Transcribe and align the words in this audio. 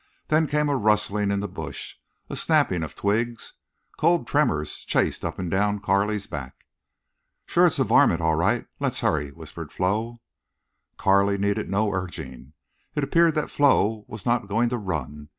There 0.29 0.47
came 0.47 0.67
a 0.67 0.75
rustling 0.75 1.29
in 1.29 1.41
the 1.41 1.47
brush, 1.47 2.01
a 2.27 2.35
snapping 2.35 2.81
of 2.81 2.95
twigs. 2.95 3.53
Cold 3.99 4.25
tremors 4.25 4.77
chased 4.77 5.23
up 5.23 5.37
and 5.37 5.51
down 5.51 5.77
Carley's 5.79 6.25
back. 6.25 6.65
"Shore 7.45 7.67
it's 7.67 7.77
a 7.77 7.83
varmint, 7.83 8.19
all 8.19 8.33
right. 8.33 8.65
Let's 8.79 9.01
hurry," 9.01 9.29
whispered 9.29 9.71
Flo. 9.71 10.19
Carley 10.97 11.37
needed 11.37 11.69
no 11.69 11.93
urging. 11.93 12.53
It 12.95 13.03
appeared 13.03 13.35
that 13.35 13.51
Flo 13.51 14.05
was 14.07 14.25
not 14.25 14.47
going 14.47 14.69
to 14.69 14.77
run. 14.79 15.29